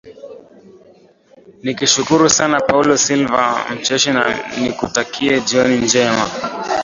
nikushukuru 1.63 2.23
sana 2.37 2.57
paulo 2.67 2.93
silva 3.03 3.43
mcheshi 3.75 4.09
na 4.15 4.23
nikutakie 4.61 5.33
jioni 5.47 5.77
njema 5.85 6.25